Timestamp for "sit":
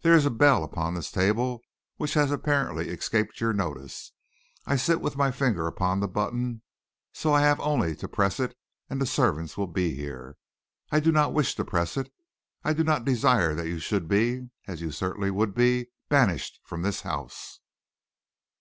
4.74-5.00